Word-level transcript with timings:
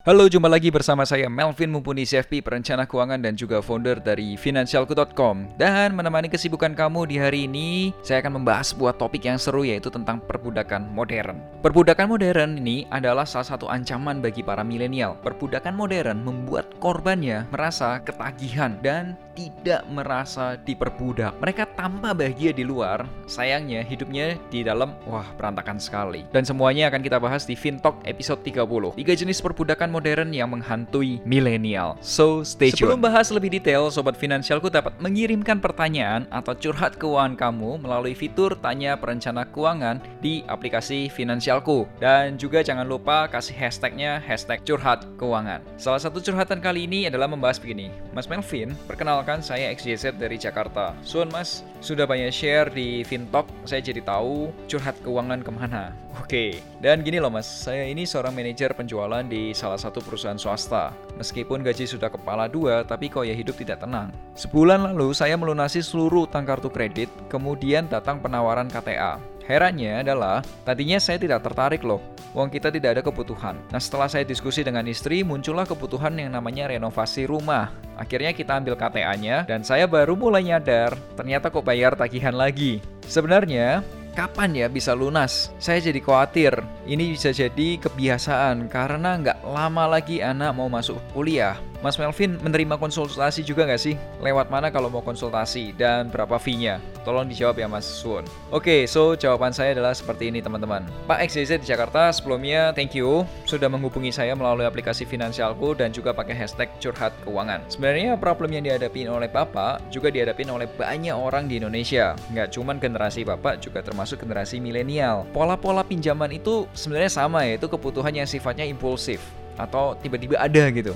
Halo, 0.00 0.24
jumpa 0.32 0.48
lagi 0.48 0.72
bersama 0.72 1.04
saya 1.04 1.28
Melvin 1.28 1.68
Mumpuni 1.68 2.08
CFP, 2.08 2.40
perencana 2.40 2.88
keuangan 2.88 3.20
dan 3.20 3.36
juga 3.36 3.60
founder 3.60 4.00
dari 4.00 4.32
Financialku.com. 4.32 5.52
Dan 5.60 5.92
menemani 5.92 6.32
kesibukan 6.32 6.72
kamu 6.72 7.04
di 7.04 7.20
hari 7.20 7.44
ini, 7.44 7.92
saya 8.00 8.24
akan 8.24 8.40
membahas 8.40 8.72
sebuah 8.72 8.96
topik 8.96 9.28
yang 9.28 9.36
seru 9.36 9.60
yaitu 9.60 9.92
tentang 9.92 10.24
perbudakan 10.24 10.88
modern. 10.96 11.36
Perbudakan 11.60 12.16
modern 12.16 12.56
ini 12.64 12.88
adalah 12.88 13.28
salah 13.28 13.52
satu 13.52 13.68
ancaman 13.68 14.24
bagi 14.24 14.40
para 14.40 14.64
milenial. 14.64 15.20
Perbudakan 15.20 15.76
modern 15.76 16.24
membuat 16.24 16.72
korbannya 16.80 17.44
merasa 17.52 18.00
ketagihan 18.00 18.80
dan 18.80 19.20
tidak 19.40 19.88
merasa 19.88 20.60
diperbudak. 20.60 21.32
Mereka 21.40 21.72
tampak 21.72 22.12
bahagia 22.20 22.52
di 22.52 22.60
luar, 22.60 23.08
sayangnya 23.24 23.80
hidupnya 23.80 24.36
di 24.52 24.60
dalam 24.60 24.92
wah 25.08 25.24
berantakan 25.40 25.80
sekali. 25.80 26.28
Dan 26.28 26.44
semuanya 26.44 26.92
akan 26.92 27.00
kita 27.00 27.16
bahas 27.16 27.48
di 27.48 27.56
Fintalk 27.56 28.04
episode 28.04 28.44
30. 28.44 29.00
Tiga 29.00 29.14
jenis 29.16 29.40
perbudakan 29.40 29.88
modern 29.88 30.28
yang 30.36 30.52
menghantui 30.52 31.24
milenial. 31.24 31.96
So, 32.04 32.44
stay 32.44 32.68
tuned. 32.68 32.84
Sebelum 32.84 33.00
bahas 33.00 33.32
lebih 33.32 33.48
detail, 33.48 33.88
Sobat 33.88 34.20
Finansialku 34.20 34.68
dapat 34.68 34.92
mengirimkan 35.00 35.56
pertanyaan 35.62 36.28
atau 36.28 36.52
curhat 36.52 37.00
keuangan 37.00 37.38
kamu 37.38 37.80
melalui 37.80 38.12
fitur 38.12 38.52
Tanya 38.60 38.98
Perencana 39.00 39.48
Keuangan 39.48 40.02
di 40.20 40.44
aplikasi 40.44 41.08
Finansialku. 41.08 41.88
Dan 41.96 42.36
juga 42.36 42.60
jangan 42.60 42.84
lupa 42.84 43.24
kasih 43.30 43.56
hashtagnya 43.56 44.20
hashtag 44.20 44.60
curhat 44.66 45.06
keuangan. 45.16 45.62
Salah 45.78 46.02
satu 46.02 46.18
curhatan 46.18 46.58
kali 46.58 46.90
ini 46.90 47.06
adalah 47.06 47.30
membahas 47.30 47.62
begini. 47.62 47.88
Mas 48.10 48.26
Melvin, 48.26 48.74
perkenalkan 48.90 49.29
saya 49.38 49.70
XYZ 49.70 50.18
dari 50.18 50.34
Jakarta. 50.34 50.98
Suan 51.06 51.30
mas, 51.30 51.62
sudah 51.78 52.10
banyak 52.10 52.34
share 52.34 52.66
di 52.74 53.06
Fintalk, 53.06 53.46
saya 53.62 53.78
jadi 53.78 54.02
tahu 54.02 54.50
curhat 54.66 54.98
keuangan 55.06 55.46
ke 55.46 55.50
mana. 55.54 55.94
Oke, 56.20 56.58
dan 56.82 57.06
gini 57.06 57.22
loh 57.22 57.30
mas, 57.30 57.46
saya 57.46 57.86
ini 57.86 58.02
seorang 58.02 58.34
manajer 58.34 58.74
penjualan 58.74 59.22
di 59.22 59.54
salah 59.54 59.78
satu 59.78 60.02
perusahaan 60.02 60.34
swasta. 60.34 60.90
Meskipun 61.14 61.62
gaji 61.62 61.86
sudah 61.86 62.10
kepala 62.10 62.50
dua, 62.50 62.82
tapi 62.82 63.06
kok 63.06 63.22
ya 63.22 63.38
hidup 63.38 63.54
tidak 63.54 63.78
tenang. 63.78 64.10
Sebulan 64.34 64.90
lalu 64.90 65.14
saya 65.14 65.38
melunasi 65.38 65.78
seluruh 65.86 66.26
utang 66.26 66.42
kartu 66.42 66.66
kredit, 66.66 67.06
kemudian 67.30 67.86
datang 67.86 68.18
penawaran 68.18 68.66
KTA. 68.66 69.22
Herannya 69.50 70.06
adalah, 70.06 70.46
tadinya 70.62 71.02
saya 71.02 71.18
tidak 71.18 71.42
tertarik 71.42 71.82
loh, 71.82 71.98
uang 72.38 72.54
kita 72.54 72.70
tidak 72.70 72.94
ada 72.94 73.02
kebutuhan. 73.02 73.58
Nah 73.74 73.82
setelah 73.82 74.06
saya 74.06 74.22
diskusi 74.22 74.62
dengan 74.62 74.86
istri, 74.86 75.26
muncullah 75.26 75.66
kebutuhan 75.66 76.14
yang 76.14 76.30
namanya 76.30 76.70
renovasi 76.70 77.26
rumah. 77.26 77.74
Akhirnya 77.98 78.30
kita 78.30 78.62
ambil 78.62 78.78
KTA-nya, 78.78 79.50
dan 79.50 79.66
saya 79.66 79.90
baru 79.90 80.14
mulai 80.14 80.46
nyadar, 80.46 80.94
ternyata 81.18 81.50
kok 81.50 81.66
bayar 81.66 81.98
tagihan 81.98 82.38
lagi. 82.38 82.78
Sebenarnya, 83.10 83.82
kapan 84.14 84.54
ya 84.54 84.66
bisa 84.70 84.94
lunas? 84.94 85.50
Saya 85.58 85.82
jadi 85.82 85.98
khawatir, 85.98 86.54
ini 86.86 87.18
bisa 87.18 87.34
jadi 87.34 87.74
kebiasaan 87.82 88.70
karena 88.70 89.18
nggak 89.18 89.42
lama 89.50 89.98
lagi 89.98 90.22
anak 90.22 90.54
mau 90.54 90.70
masuk 90.70 91.02
kuliah. 91.10 91.58
Mas 91.80 91.96
Melvin 91.96 92.36
menerima 92.44 92.76
konsultasi 92.76 93.40
juga 93.40 93.64
nggak 93.64 93.80
sih? 93.80 93.96
Lewat 94.20 94.52
mana 94.52 94.68
kalau 94.68 94.92
mau 94.92 95.00
konsultasi 95.00 95.72
dan 95.80 96.12
berapa 96.12 96.36
fee-nya? 96.36 96.76
Tolong 97.08 97.24
dijawab 97.24 97.56
ya 97.56 97.64
Mas 97.64 97.88
Sun. 97.88 98.28
Oke, 98.52 98.68
okay, 98.68 98.80
so 98.84 99.16
jawaban 99.16 99.56
saya 99.56 99.72
adalah 99.72 99.96
seperti 99.96 100.28
ini 100.28 100.44
teman-teman. 100.44 100.84
Pak 101.08 101.24
XYZ 101.24 101.64
di 101.64 101.72
Jakarta 101.72 102.12
sebelumnya 102.12 102.76
thank 102.76 102.92
you 102.92 103.24
sudah 103.48 103.72
menghubungi 103.72 104.12
saya 104.12 104.36
melalui 104.36 104.68
aplikasi 104.68 105.08
finansialku 105.08 105.72
dan 105.72 105.88
juga 105.88 106.12
pakai 106.12 106.36
hashtag 106.36 106.68
curhat 106.84 107.16
keuangan. 107.24 107.64
Sebenarnya 107.72 108.20
problem 108.20 108.52
yang 108.52 108.68
dihadapi 108.68 109.08
oleh 109.08 109.32
Bapak 109.32 109.80
juga 109.88 110.12
dihadapi 110.12 110.44
oleh 110.52 110.68
banyak 110.68 111.16
orang 111.16 111.48
di 111.48 111.56
Indonesia. 111.56 112.12
Nggak 112.28 112.52
cuma 112.52 112.76
generasi 112.76 113.24
Bapak, 113.24 113.64
juga 113.64 113.80
termasuk 113.80 114.20
generasi 114.20 114.60
milenial. 114.60 115.24
Pola-pola 115.32 115.80
pinjaman 115.80 116.28
itu 116.36 116.68
sebenarnya 116.76 117.08
sama 117.08 117.48
yaitu 117.48 117.72
kebutuhan 117.72 118.12
yang 118.12 118.28
sifatnya 118.28 118.68
impulsif 118.68 119.24
atau 119.56 119.96
tiba-tiba 119.96 120.36
ada 120.36 120.68
gitu. 120.68 120.92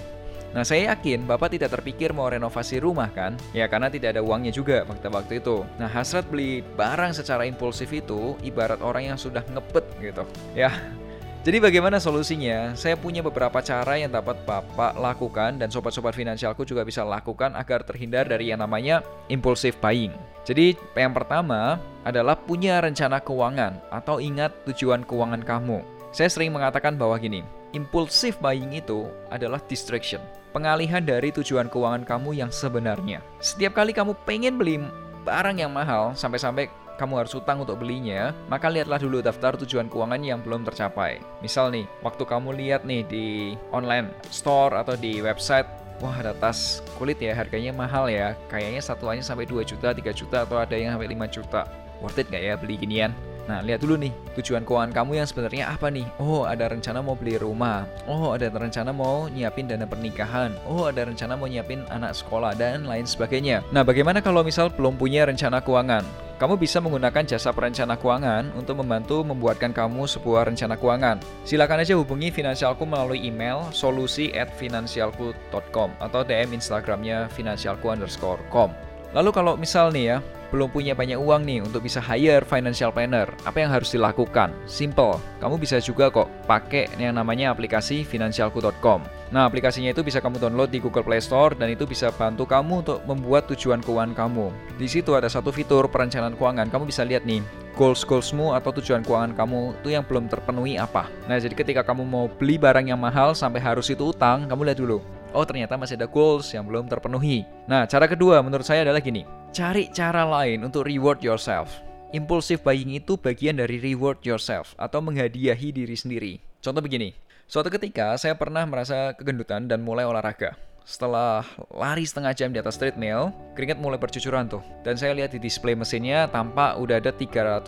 Nah, 0.54 0.62
saya 0.62 0.94
yakin 0.94 1.26
Bapak 1.26 1.50
tidak 1.50 1.74
terpikir 1.74 2.14
mau 2.14 2.30
renovasi 2.30 2.78
rumah 2.78 3.10
kan? 3.10 3.34
Ya, 3.50 3.66
karena 3.66 3.90
tidak 3.90 4.14
ada 4.14 4.22
uangnya 4.22 4.54
juga 4.54 4.86
pada 4.86 5.10
waktu 5.10 5.42
itu. 5.42 5.66
Nah, 5.82 5.90
hasrat 5.90 6.30
beli 6.30 6.62
barang 6.78 7.10
secara 7.10 7.42
impulsif 7.42 7.90
itu 7.90 8.38
ibarat 8.46 8.78
orang 8.78 9.10
yang 9.10 9.18
sudah 9.18 9.42
ngepet 9.50 9.82
gitu. 9.98 10.22
Ya, 10.54 10.70
jadi 11.46 11.58
bagaimana 11.58 11.98
solusinya? 11.98 12.70
Saya 12.78 12.94
punya 12.94 13.18
beberapa 13.18 13.58
cara 13.66 13.98
yang 13.98 14.14
dapat 14.14 14.38
Bapak 14.46 14.94
lakukan 14.94 15.58
dan 15.58 15.74
sobat-sobat 15.74 16.14
finansialku 16.14 16.62
juga 16.62 16.86
bisa 16.86 17.02
lakukan 17.02 17.50
agar 17.58 17.82
terhindar 17.82 18.30
dari 18.30 18.54
yang 18.54 18.62
namanya 18.62 19.02
impulsive 19.26 19.74
buying. 19.82 20.14
Jadi 20.46 20.78
yang 20.94 21.10
pertama 21.10 21.82
adalah 22.06 22.38
punya 22.38 22.78
rencana 22.78 23.18
keuangan 23.18 23.90
atau 23.90 24.22
ingat 24.22 24.54
tujuan 24.70 25.02
keuangan 25.02 25.42
kamu. 25.42 25.82
Saya 26.14 26.30
sering 26.30 26.54
mengatakan 26.54 26.94
bahwa 26.94 27.18
gini, 27.18 27.42
impulsive 27.74 28.38
buying 28.38 28.70
itu 28.70 29.10
adalah 29.34 29.58
distraction 29.66 30.22
pengalihan 30.54 31.02
dari 31.02 31.34
tujuan 31.34 31.66
keuangan 31.66 32.06
kamu 32.06 32.38
yang 32.38 32.48
sebenarnya. 32.54 33.18
Setiap 33.42 33.74
kali 33.82 33.90
kamu 33.90 34.14
pengen 34.22 34.54
beli 34.54 34.78
barang 35.26 35.58
yang 35.58 35.74
mahal, 35.74 36.14
sampai-sampai 36.14 36.70
kamu 36.94 37.26
harus 37.26 37.34
utang 37.34 37.58
untuk 37.58 37.82
belinya, 37.82 38.30
maka 38.46 38.70
lihatlah 38.70 39.02
dulu 39.02 39.18
daftar 39.18 39.58
tujuan 39.58 39.90
keuangan 39.90 40.22
yang 40.22 40.38
belum 40.38 40.62
tercapai. 40.62 41.18
Misal 41.42 41.74
nih, 41.74 41.90
waktu 42.06 42.22
kamu 42.22 42.54
lihat 42.54 42.86
nih 42.86 43.02
di 43.02 43.26
online 43.74 44.14
store 44.30 44.78
atau 44.78 44.94
di 44.94 45.18
website, 45.18 45.66
wah 45.98 46.14
ada 46.14 46.30
tas 46.38 46.86
kulit 46.94 47.18
ya 47.18 47.34
harganya 47.34 47.74
mahal 47.74 48.06
ya, 48.06 48.38
kayaknya 48.46 48.78
satuannya 48.78 49.26
sampai 49.26 49.50
2 49.50 49.66
juta, 49.66 49.90
3 49.90 50.14
juta, 50.14 50.46
atau 50.46 50.54
ada 50.62 50.78
yang 50.78 50.94
sampai 50.94 51.10
5 51.10 51.26
juta. 51.34 51.66
Worth 51.98 52.22
it 52.22 52.30
gak 52.30 52.46
ya 52.46 52.54
beli 52.54 52.78
ginian? 52.78 53.10
Nah, 53.44 53.60
lihat 53.60 53.84
dulu 53.84 54.00
nih, 54.00 54.12
tujuan 54.40 54.64
keuangan 54.64 54.92
kamu 54.96 55.20
yang 55.20 55.28
sebenarnya 55.28 55.64
apa 55.68 55.92
nih? 55.92 56.08
Oh, 56.16 56.48
ada 56.48 56.72
rencana 56.72 57.04
mau 57.04 57.12
beli 57.12 57.36
rumah. 57.36 57.84
Oh, 58.08 58.32
ada 58.32 58.48
rencana 58.48 58.88
mau 58.88 59.28
nyiapin 59.28 59.68
dana 59.68 59.84
pernikahan. 59.84 60.56
Oh, 60.64 60.88
ada 60.88 61.04
rencana 61.04 61.36
mau 61.36 61.44
nyiapin 61.44 61.84
anak 61.92 62.16
sekolah 62.16 62.56
dan 62.56 62.88
lain 62.88 63.04
sebagainya. 63.04 63.60
Nah, 63.68 63.84
bagaimana 63.84 64.24
kalau 64.24 64.40
misal 64.40 64.72
belum 64.72 64.96
punya 64.96 65.28
rencana 65.28 65.60
keuangan? 65.60 66.04
Kamu 66.34 66.58
bisa 66.58 66.82
menggunakan 66.82 67.22
jasa 67.22 67.54
perencana 67.54 67.94
keuangan 67.94 68.50
untuk 68.58 68.82
membantu 68.82 69.22
membuatkan 69.22 69.70
kamu 69.70 70.02
sebuah 70.10 70.50
rencana 70.50 70.74
keuangan. 70.74 71.22
Silakan 71.46 71.86
aja 71.86 71.94
hubungi 71.94 72.34
finansialku 72.34 72.82
melalui 72.82 73.22
email 73.22 73.70
solusi 73.70 74.34
at 74.34 74.50
finansialku.com 74.58 75.94
atau 76.02 76.20
DM 76.26 76.58
Instagramnya 76.58 77.30
finansialku 77.30 77.86
underscore 77.86 78.42
com. 78.50 78.74
Lalu 79.14 79.30
kalau 79.30 79.54
misal 79.54 79.94
nih 79.94 80.04
ya, 80.10 80.16
belum 80.54 80.70
punya 80.70 80.94
banyak 80.94 81.18
uang 81.18 81.42
nih 81.42 81.66
untuk 81.66 81.82
bisa 81.82 81.98
hire 81.98 82.46
financial 82.46 82.94
planner, 82.94 83.26
apa 83.42 83.58
yang 83.58 83.74
harus 83.74 83.90
dilakukan? 83.90 84.54
Simple, 84.70 85.18
kamu 85.42 85.58
bisa 85.58 85.82
juga 85.82 86.14
kok 86.14 86.30
pakai 86.46 86.86
yang 86.94 87.18
namanya 87.18 87.50
aplikasi 87.50 88.06
financialku.com. 88.06 89.02
Nah, 89.34 89.50
aplikasinya 89.50 89.90
itu 89.90 90.06
bisa 90.06 90.22
kamu 90.22 90.38
download 90.38 90.70
di 90.70 90.78
Google 90.78 91.02
Play 91.02 91.18
Store 91.18 91.58
dan 91.58 91.74
itu 91.74 91.82
bisa 91.90 92.14
bantu 92.14 92.46
kamu 92.46 92.86
untuk 92.86 93.02
membuat 93.02 93.50
tujuan 93.50 93.82
keuangan 93.82 94.14
kamu. 94.14 94.54
Di 94.78 94.86
situ 94.86 95.18
ada 95.18 95.26
satu 95.26 95.50
fitur 95.50 95.90
perencanaan 95.90 96.38
keuangan. 96.38 96.70
Kamu 96.70 96.86
bisa 96.86 97.02
lihat 97.02 97.26
nih, 97.26 97.42
goals-goalsmu 97.74 98.54
atau 98.54 98.70
tujuan 98.78 99.02
keuangan 99.02 99.34
kamu 99.34 99.74
itu 99.82 99.88
yang 99.90 100.06
belum 100.06 100.30
terpenuhi 100.30 100.78
apa. 100.78 101.10
Nah, 101.26 101.42
jadi 101.42 101.50
ketika 101.50 101.82
kamu 101.82 102.06
mau 102.06 102.30
beli 102.30 102.62
barang 102.62 102.86
yang 102.86 103.02
mahal 103.02 103.34
sampai 103.34 103.58
harus 103.58 103.90
itu 103.90 104.14
utang, 104.14 104.46
kamu 104.46 104.70
lihat 104.70 104.78
dulu. 104.78 105.02
Oh, 105.34 105.42
ternyata 105.42 105.74
masih 105.74 105.98
ada 105.98 106.06
goals 106.06 106.54
yang 106.54 106.62
belum 106.62 106.86
terpenuhi. 106.86 107.42
Nah, 107.66 107.90
cara 107.90 108.06
kedua 108.06 108.38
menurut 108.40 108.62
saya 108.62 108.86
adalah 108.86 109.02
gini 109.02 109.26
Cari 109.54 109.86
cara 109.94 110.26
lain 110.26 110.66
untuk 110.66 110.82
reward 110.82 111.22
yourself. 111.22 111.78
Impulsive 112.10 112.58
buying 112.62 112.98
itu 112.98 113.14
bagian 113.14 113.58
dari 113.58 113.78
reward 113.78 114.18
yourself 114.26 114.74
atau 114.74 114.98
menghadiahi 114.98 115.70
diri 115.70 115.94
sendiri. 115.94 116.32
Contoh 116.58 116.82
begini, 116.82 117.14
suatu 117.46 117.70
ketika 117.70 118.18
saya 118.18 118.34
pernah 118.34 118.66
merasa 118.66 119.14
kegendutan 119.14 119.70
dan 119.70 119.78
mulai 119.82 120.10
olahraga. 120.10 120.58
Setelah 120.84 121.40
lari 121.72 122.04
setengah 122.04 122.36
jam 122.36 122.52
di 122.52 122.60
atas 122.60 122.76
treadmill, 122.76 123.32
keringat 123.56 123.80
mulai 123.80 123.96
bercucuran 123.96 124.44
tuh. 124.44 124.60
Dan 124.84 125.00
saya 125.00 125.16
lihat 125.16 125.32
di 125.32 125.40
display 125.40 125.72
mesinnya 125.72 126.28
tampak 126.28 126.76
udah 126.76 127.00
ada 127.00 127.08
340 127.08 127.64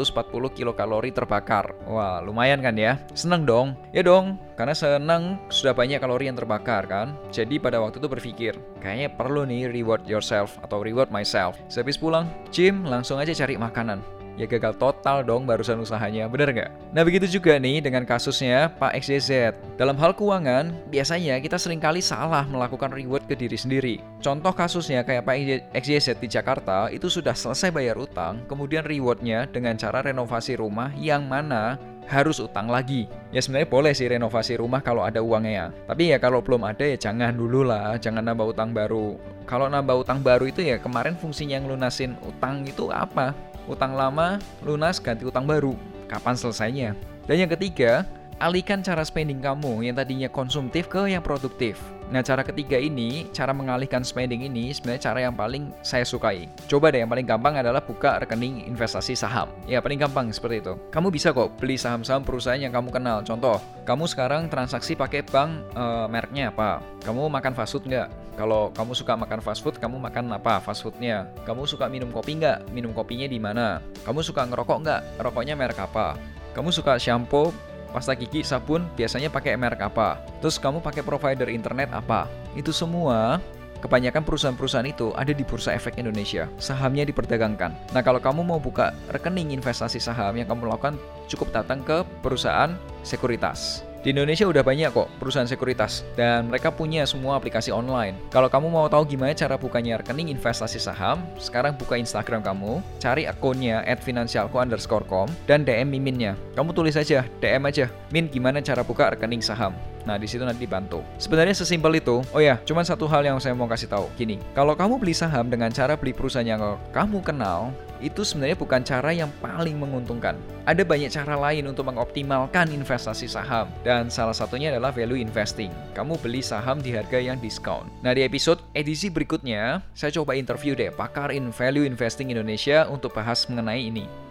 kilokalori 0.52 1.08
terbakar. 1.16 1.72
Wah, 1.88 2.20
lumayan 2.20 2.60
kan 2.60 2.76
ya? 2.76 3.00
Seneng 3.16 3.48
dong? 3.48 3.72
Ya 3.96 4.04
dong, 4.04 4.36
karena 4.60 4.76
seneng 4.76 5.40
sudah 5.48 5.72
banyak 5.72 5.96
kalori 5.96 6.28
yang 6.28 6.36
terbakar 6.36 6.84
kan. 6.84 7.16
Jadi 7.32 7.56
pada 7.56 7.80
waktu 7.80 8.04
itu 8.04 8.08
berpikir, 8.12 8.52
kayaknya 8.84 9.08
perlu 9.08 9.48
nih 9.48 9.72
reward 9.72 10.04
yourself 10.04 10.60
atau 10.60 10.84
reward 10.84 11.08
myself. 11.08 11.56
Sehabis 11.72 11.96
pulang, 11.96 12.28
gym 12.52 12.84
langsung 12.84 13.16
aja 13.16 13.32
cari 13.32 13.56
makanan. 13.56 14.15
Ya 14.36 14.46
gagal 14.46 14.76
total 14.76 15.24
dong 15.24 15.48
barusan 15.48 15.80
usahanya, 15.80 16.28
bener 16.28 16.52
nggak? 16.52 16.70
Nah 16.92 17.02
begitu 17.02 17.26
juga 17.40 17.56
nih 17.56 17.80
dengan 17.80 18.04
kasusnya 18.04 18.70
Pak 18.76 18.94
XYZ. 19.00 19.56
Dalam 19.80 19.96
hal 19.96 20.12
keuangan, 20.12 20.72
biasanya 20.92 21.40
kita 21.40 21.56
sering 21.56 21.80
kali 21.80 22.04
salah 22.04 22.44
melakukan 22.46 22.92
reward 22.92 23.24
ke 23.24 23.34
diri 23.34 23.56
sendiri. 23.56 23.94
Contoh 24.20 24.52
kasusnya 24.52 25.02
kayak 25.02 25.24
Pak 25.24 25.36
XYZ 25.74 26.20
di 26.20 26.28
Jakarta 26.28 26.92
itu 26.92 27.08
sudah 27.08 27.32
selesai 27.32 27.72
bayar 27.72 27.96
utang, 27.96 28.44
kemudian 28.46 28.84
rewardnya 28.84 29.48
dengan 29.48 29.74
cara 29.74 30.04
renovasi 30.04 30.60
rumah 30.60 30.92
yang 30.96 31.24
mana 31.26 31.80
harus 32.06 32.38
utang 32.38 32.70
lagi. 32.70 33.10
Ya 33.34 33.42
sebenarnya 33.42 33.68
boleh 33.68 33.92
sih 33.92 34.06
renovasi 34.06 34.56
rumah 34.56 34.80
kalau 34.80 35.02
ada 35.02 35.18
uangnya 35.18 35.52
ya. 35.52 35.66
Tapi 35.90 36.14
ya 36.14 36.18
kalau 36.22 36.38
belum 36.40 36.62
ada 36.62 36.86
ya 36.86 36.96
jangan 36.96 37.34
dulu 37.34 37.66
lah, 37.66 37.98
jangan 37.98 38.22
nambah 38.22 38.54
utang 38.54 38.70
baru. 38.70 39.18
Kalau 39.46 39.66
nambah 39.70 40.06
utang 40.06 40.22
baru 40.22 40.50
itu 40.50 40.62
ya 40.62 40.78
kemarin 40.78 41.14
fungsinya 41.18 41.62
ngelunasin 41.62 42.14
utang 42.22 42.62
itu 42.66 42.90
apa? 42.90 43.34
Utang 43.66 43.98
lama, 43.98 44.38
lunas, 44.62 45.02
ganti 45.02 45.26
utang 45.26 45.46
baru. 45.46 45.74
Kapan 46.06 46.38
selesainya? 46.38 46.94
Dan 47.26 47.42
yang 47.42 47.50
ketiga, 47.50 48.06
alihkan 48.36 48.84
cara 48.84 49.00
spending 49.00 49.40
kamu 49.40 49.88
yang 49.88 49.96
tadinya 49.96 50.28
konsumtif 50.28 50.92
ke 50.92 51.08
yang 51.08 51.24
produktif. 51.24 51.80
Nah, 52.06 52.22
cara 52.22 52.46
ketiga 52.46 52.78
ini, 52.78 53.26
cara 53.34 53.50
mengalihkan 53.50 54.06
spending 54.06 54.46
ini 54.46 54.70
sebenarnya 54.70 55.10
cara 55.10 55.18
yang 55.26 55.34
paling 55.34 55.74
saya 55.82 56.06
sukai. 56.06 56.46
Coba 56.70 56.94
deh, 56.94 57.02
yang 57.02 57.10
paling 57.10 57.26
gampang 57.26 57.58
adalah 57.58 57.82
buka 57.82 58.22
rekening 58.22 58.62
investasi 58.70 59.18
saham. 59.18 59.50
Ya, 59.66 59.82
paling 59.82 59.98
gampang 59.98 60.30
seperti 60.30 60.62
itu. 60.62 60.78
Kamu 60.94 61.10
bisa 61.10 61.34
kok 61.34 61.58
beli 61.58 61.74
saham-saham 61.74 62.22
perusahaan 62.22 62.62
yang 62.62 62.70
kamu 62.70 62.94
kenal. 62.94 63.26
Contoh, 63.26 63.58
kamu 63.82 64.06
sekarang 64.06 64.46
transaksi 64.46 64.94
pakai 64.94 65.26
bank 65.26 65.66
e, 65.74 65.84
mereknya 66.06 66.54
apa? 66.54 66.78
Kamu 67.02 67.26
makan 67.26 67.58
fast 67.58 67.74
food 67.74 67.90
nggak? 67.90 68.06
Kalau 68.38 68.70
kamu 68.70 68.92
suka 68.94 69.18
makan 69.18 69.40
fast 69.42 69.66
food, 69.66 69.74
kamu 69.82 69.98
makan 69.98 70.30
apa 70.30 70.62
fast 70.62 70.86
foodnya? 70.86 71.26
Kamu 71.42 71.66
suka 71.66 71.90
minum 71.90 72.14
kopi 72.14 72.38
nggak? 72.38 72.70
Minum 72.70 72.94
kopinya 72.94 73.26
di 73.26 73.42
mana? 73.42 73.82
Kamu 74.06 74.22
suka 74.22 74.46
ngerokok 74.46 74.78
nggak? 74.86 75.00
Rokoknya 75.18 75.58
merek 75.58 75.82
apa? 75.82 76.14
Kamu 76.54 76.70
suka 76.70 77.00
shampoo, 77.00 77.50
pasta 77.96 78.12
gigi, 78.12 78.44
sabun 78.44 78.84
biasanya 78.92 79.32
pakai 79.32 79.56
merek 79.56 79.88
apa? 79.88 80.20
Terus 80.44 80.60
kamu 80.60 80.84
pakai 80.84 81.00
provider 81.00 81.48
internet 81.48 81.88
apa? 81.96 82.28
Itu 82.52 82.76
semua 82.76 83.40
Kebanyakan 83.76 84.24
perusahaan-perusahaan 84.24 84.88
itu 84.88 85.12
ada 85.12 85.36
di 85.36 85.44
Bursa 85.44 85.76
Efek 85.76 86.00
Indonesia. 86.00 86.48
Sahamnya 86.56 87.04
diperdagangkan. 87.04 87.92
Nah, 87.92 88.00
kalau 88.00 88.16
kamu 88.16 88.40
mau 88.40 88.56
buka 88.56 88.96
rekening 89.12 89.52
investasi 89.52 90.00
saham 90.00 90.32
yang 90.32 90.48
kamu 90.48 90.72
lakukan 90.72 90.96
cukup 91.28 91.52
datang 91.52 91.84
ke 91.84 92.00
perusahaan 92.24 92.72
sekuritas. 93.04 93.84
Di 94.06 94.14
Indonesia 94.14 94.46
udah 94.46 94.62
banyak 94.62 94.94
kok 94.94 95.10
perusahaan 95.18 95.50
sekuritas 95.50 96.06
dan 96.14 96.46
mereka 96.46 96.70
punya 96.70 97.02
semua 97.02 97.34
aplikasi 97.42 97.74
online. 97.74 98.14
Kalau 98.30 98.46
kamu 98.46 98.70
mau 98.70 98.86
tahu 98.86 99.02
gimana 99.02 99.34
cara 99.34 99.58
bukanya 99.58 99.98
rekening 99.98 100.30
investasi 100.30 100.78
saham, 100.78 101.26
sekarang 101.42 101.74
buka 101.74 101.98
Instagram 101.98 102.38
kamu, 102.46 102.78
cari 103.02 103.26
akunnya 103.26 103.82
@finansialku_com 103.98 105.26
dan 105.50 105.66
DM 105.66 105.90
miminnya. 105.90 106.38
Kamu 106.54 106.70
tulis 106.70 106.94
aja, 106.94 107.26
DM 107.42 107.66
aja, 107.66 107.90
Min 108.14 108.30
gimana 108.30 108.62
cara 108.62 108.86
buka 108.86 109.10
rekening 109.10 109.42
saham. 109.42 109.74
Nah, 110.06 110.14
di 110.14 110.30
situ 110.30 110.46
nanti 110.46 110.62
dibantu. 110.62 111.02
Sebenarnya 111.18 111.58
sesimpel 111.58 111.98
itu. 111.98 112.22
Oh 112.30 112.38
ya, 112.38 112.62
cuma 112.62 112.86
satu 112.86 113.10
hal 113.10 113.26
yang 113.26 113.42
saya 113.42 113.58
mau 113.58 113.66
kasih 113.66 113.90
tahu. 113.90 114.06
Gini, 114.14 114.38
kalau 114.54 114.78
kamu 114.78 115.02
beli 115.02 115.18
saham 115.18 115.50
dengan 115.50 115.74
cara 115.74 115.98
beli 115.98 116.14
perusahaan 116.14 116.46
yang 116.46 116.62
kamu 116.94 117.26
kenal, 117.26 117.74
itu 118.02 118.26
sebenarnya 118.26 118.58
bukan 118.58 118.82
cara 118.82 119.14
yang 119.14 119.30
paling 119.38 119.78
menguntungkan. 119.78 120.34
Ada 120.66 120.82
banyak 120.82 121.08
cara 121.14 121.38
lain 121.38 121.70
untuk 121.70 121.86
mengoptimalkan 121.88 122.74
investasi 122.74 123.30
saham, 123.30 123.70
dan 123.86 124.10
salah 124.10 124.34
satunya 124.34 124.74
adalah 124.74 124.90
value 124.90 125.16
investing. 125.16 125.70
Kamu 125.94 126.18
beli 126.18 126.42
saham 126.42 126.82
di 126.82 126.90
harga 126.92 127.22
yang 127.22 127.38
diskon. 127.38 127.86
Nah, 128.02 128.12
di 128.12 128.26
episode 128.26 128.60
edisi 128.74 129.08
berikutnya, 129.08 129.80
saya 129.94 130.10
coba 130.10 130.34
interview 130.34 130.74
deh 130.74 130.90
pakar 130.90 131.30
in 131.30 131.54
value 131.54 131.86
investing 131.86 132.34
Indonesia 132.34 132.84
untuk 132.90 133.14
bahas 133.14 133.46
mengenai 133.46 133.86
ini 133.86 134.25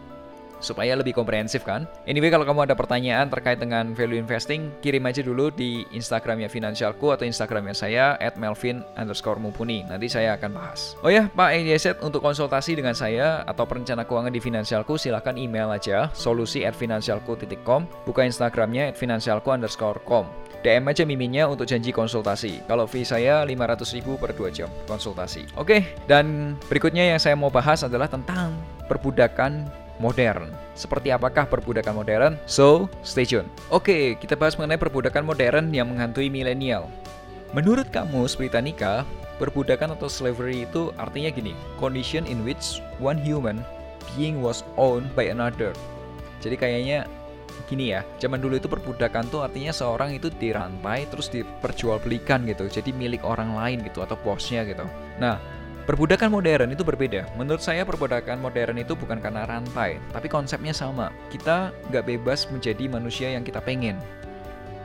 supaya 0.65 0.97
lebih 0.97 1.13
komprehensif 1.13 1.61
kan. 1.61 1.85
Anyway, 2.09 2.33
kalau 2.33 2.41
kamu 2.41 2.65
ada 2.65 2.73
pertanyaan 2.73 3.29
terkait 3.29 3.61
dengan 3.61 3.93
value 3.93 4.17
investing, 4.17 4.73
kirim 4.81 5.05
aja 5.05 5.21
dulu 5.21 5.53
di 5.53 5.85
Instagramnya 5.93 6.49
Finansialku 6.49 7.13
atau 7.13 7.29
Instagramnya 7.29 7.77
saya 7.77 8.17
at 8.17 8.33
Melvin 8.41 8.81
underscore 8.97 9.37
Mumpuni. 9.37 9.85
Nanti 9.85 10.09
saya 10.09 10.33
akan 10.33 10.49
bahas. 10.57 10.97
Oh 11.05 11.13
ya, 11.13 11.29
Pak 11.29 11.53
EJZ 11.53 12.01
untuk 12.01 12.25
konsultasi 12.25 12.73
dengan 12.73 12.97
saya 12.97 13.45
atau 13.45 13.69
perencana 13.69 14.01
keuangan 14.09 14.33
di 14.33 14.41
Finansialku 14.41 14.97
silahkan 14.97 15.37
email 15.37 15.69
aja 15.69 16.09
solusi 16.17 16.65
at 16.65 16.73
finansialku.com 16.73 17.85
buka 18.09 18.21
Instagramnya 18.25 18.89
at 18.89 18.97
finansialku 18.97 19.53
underscore 19.53 20.01
com. 20.01 20.25
DM 20.65 20.89
aja 20.89 21.05
miminnya 21.05 21.45
untuk 21.45 21.69
janji 21.69 21.93
konsultasi. 21.93 22.65
Kalau 22.65 22.89
fee 22.89 23.05
saya 23.05 23.45
500 23.45 24.01
ribu 24.01 24.17
per 24.17 24.33
2 24.33 24.49
jam 24.49 24.69
konsultasi. 24.89 25.45
Oke, 25.61 25.85
dan 26.09 26.57
berikutnya 26.65 27.05
yang 27.13 27.21
saya 27.21 27.37
mau 27.37 27.53
bahas 27.53 27.85
adalah 27.85 28.09
tentang 28.09 28.57
perbudakan 28.89 29.69
modern. 29.99 30.51
Seperti 30.75 31.11
apakah 31.11 31.47
perbudakan 31.47 31.95
modern? 31.95 32.33
So, 32.45 32.91
stay 33.01 33.23
tune. 33.23 33.47
Oke, 33.71 34.19
kita 34.19 34.35
bahas 34.35 34.59
mengenai 34.59 34.79
perbudakan 34.79 35.23
modern 35.23 35.71
yang 35.71 35.91
menghantui 35.91 36.27
milenial. 36.27 36.91
Menurut 37.55 37.87
kamus 37.93 38.35
Britannica, 38.35 39.07
perbudakan 39.39 39.95
atau 39.95 40.11
slavery 40.11 40.67
itu 40.67 40.91
artinya 40.99 41.31
gini, 41.31 41.55
condition 41.79 42.27
in 42.27 42.43
which 42.43 42.83
one 42.99 43.19
human 43.19 43.63
being 44.13 44.43
was 44.43 44.63
owned 44.75 45.07
by 45.15 45.31
another. 45.31 45.71
Jadi 46.43 46.55
kayaknya 46.59 47.07
gini 47.65 47.95
ya, 47.95 48.03
zaman 48.21 48.43
dulu 48.43 48.59
itu 48.59 48.67
perbudakan 48.67 49.25
tuh 49.31 49.41
artinya 49.41 49.73
seorang 49.73 50.13
itu 50.13 50.29
dirantai 50.29 51.07
terus 51.09 51.31
diperjualbelikan 51.31 52.45
gitu, 52.45 52.67
jadi 52.69 52.91
milik 52.93 53.23
orang 53.25 53.55
lain 53.55 53.81
gitu 53.87 54.03
atau 54.03 54.19
bosnya 54.21 54.61
gitu. 54.67 54.85
Nah, 55.17 55.39
Perbudakan 55.85 56.33
modern 56.33 56.73
itu 56.73 56.81
berbeda. 56.81 57.29
Menurut 57.37 57.61
saya 57.61 57.85
perbudakan 57.85 58.41
modern 58.41 58.81
itu 58.81 58.97
bukan 58.97 59.21
karena 59.21 59.45
rantai, 59.45 60.01
tapi 60.09 60.25
konsepnya 60.25 60.73
sama. 60.73 61.13
Kita 61.29 61.69
nggak 61.93 62.09
bebas 62.09 62.49
menjadi 62.49 62.89
manusia 62.89 63.29
yang 63.29 63.45
kita 63.45 63.61
pengen. 63.61 64.01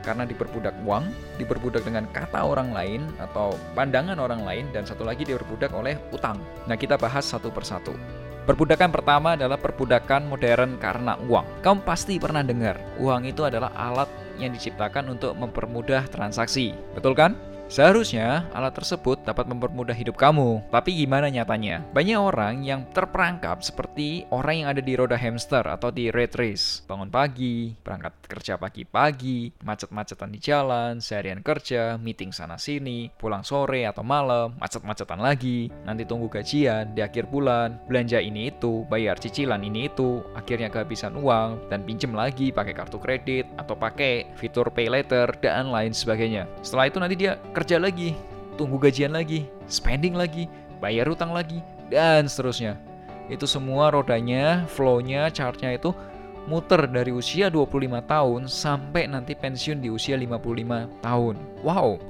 Karena 0.05 0.29
diperbudak 0.29 0.77
uang, 0.85 1.09
diperbudak 1.41 1.89
dengan 1.89 2.05
kata 2.13 2.45
orang 2.45 2.69
lain 2.69 3.09
atau 3.17 3.57
pandangan 3.73 4.21
orang 4.21 4.45
lain, 4.45 4.69
dan 4.69 4.85
satu 4.85 5.01
lagi 5.01 5.25
diperbudak 5.25 5.73
oleh 5.73 5.97
utang. 6.13 6.37
Nah 6.69 6.77
kita 6.77 7.01
bahas 7.01 7.25
satu 7.25 7.49
persatu. 7.49 7.97
Perbudakan 8.45 8.93
pertama 8.93 9.33
adalah 9.33 9.57
perbudakan 9.57 10.29
modern 10.29 10.77
karena 10.77 11.17
uang. 11.25 11.65
Kamu 11.65 11.81
pasti 11.81 12.21
pernah 12.21 12.45
dengar, 12.45 12.77
uang 13.01 13.25
itu 13.25 13.41
adalah 13.41 13.73
alat 13.73 14.09
yang 14.37 14.53
diciptakan 14.53 15.17
untuk 15.17 15.33
mempermudah 15.33 16.05
transaksi. 16.13 16.77
Betul 16.93 17.17
kan? 17.17 17.33
Seharusnya 17.71 18.51
alat 18.51 18.75
tersebut 18.75 19.23
dapat 19.23 19.47
mempermudah 19.47 19.95
hidup 19.95 20.19
kamu, 20.19 20.59
tapi 20.75 20.91
gimana 20.91 21.31
nyatanya? 21.31 21.79
Banyak 21.95 22.19
orang 22.19 22.67
yang 22.67 22.83
terperangkap 22.91 23.63
seperti 23.63 24.27
orang 24.27 24.59
yang 24.59 24.67
ada 24.75 24.83
di 24.83 24.91
roda 24.99 25.15
hamster 25.15 25.63
atau 25.63 25.87
di 25.87 26.11
red 26.11 26.35
race. 26.35 26.83
Bangun 26.83 27.07
pagi, 27.07 27.71
berangkat 27.79 28.11
kerja 28.27 28.59
pagi-pagi, 28.59 29.55
macet-macetan 29.63 30.35
di 30.35 30.39
jalan, 30.43 30.99
seharian 30.99 31.39
kerja, 31.39 31.95
meeting 31.95 32.35
sana-sini, 32.35 33.07
pulang 33.15 33.47
sore 33.47 33.87
atau 33.87 34.03
malam, 34.03 34.51
macet-macetan 34.59 35.23
lagi, 35.23 35.71
nanti 35.87 36.03
tunggu 36.03 36.27
gajian 36.27 36.91
di 36.91 36.99
akhir 36.99 37.31
bulan, 37.31 37.79
belanja 37.87 38.19
ini 38.19 38.51
itu, 38.51 38.83
bayar 38.91 39.15
cicilan 39.15 39.63
ini 39.63 39.87
itu, 39.87 40.19
akhirnya 40.35 40.67
kehabisan 40.67 41.15
uang, 41.15 41.71
dan 41.71 41.87
pinjem 41.87 42.11
lagi 42.11 42.51
pakai 42.51 42.75
kartu 42.75 42.99
kredit 42.99 43.47
atau 43.55 43.79
pakai 43.79 44.27
fitur 44.35 44.67
pay 44.75 44.91
later, 44.91 45.31
dan 45.39 45.71
lain 45.71 45.95
sebagainya. 45.95 46.51
Setelah 46.59 46.91
itu 46.91 46.99
nanti 46.99 47.15
dia 47.15 47.39
kerja 47.61 47.77
lagi, 47.77 48.17
tunggu 48.57 48.81
gajian 48.81 49.13
lagi, 49.13 49.45
spending 49.69 50.17
lagi, 50.17 50.49
bayar 50.81 51.05
utang 51.05 51.29
lagi, 51.29 51.61
dan 51.93 52.25
seterusnya. 52.25 52.73
Itu 53.29 53.45
semua 53.45 53.93
rodanya, 53.93 54.65
flow-nya, 54.65 55.29
chartnya 55.29 55.77
itu 55.77 55.93
muter 56.49 56.89
dari 56.89 57.13
usia 57.13 57.53
25 57.53 58.01
tahun 58.01 58.41
sampai 58.49 59.05
nanti 59.05 59.37
pensiun 59.37 59.77
di 59.77 59.93
usia 59.93 60.17
55 60.17 60.89
tahun. 61.05 61.37
Wow, 61.61 62.01